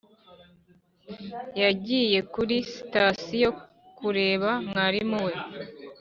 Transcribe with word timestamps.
yagiye 1.61 2.19
kuri 2.33 2.55
sitasiyo 2.73 3.49
kureba 3.97 4.49
mwarimu 4.69 5.19
we? 5.25 5.33